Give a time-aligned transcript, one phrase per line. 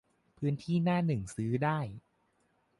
[0.37, 1.79] -พื้นที่หน้าหนึ่งซื้อได้